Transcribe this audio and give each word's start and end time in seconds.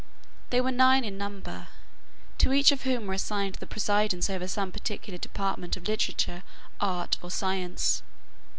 They 0.49 0.61
were 0.61 0.71
nine 0.71 1.05
in 1.05 1.15
number, 1.19 1.67
to 2.39 2.53
each 2.53 2.71
of 2.71 2.81
whom 2.81 3.05
was 3.05 3.21
assigned 3.21 3.53
the 3.59 3.67
presidence 3.67 4.31
over 4.31 4.47
some 4.47 4.71
particular 4.71 5.19
department 5.19 5.77
of 5.77 5.87
literature, 5.87 6.41
art, 6.79 7.17
or 7.21 7.29
science. 7.29 8.01